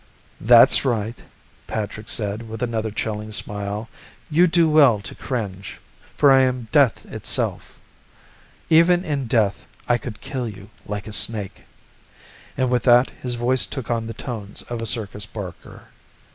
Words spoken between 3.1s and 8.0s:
smile. "You do well to cringe, for I'm death itself.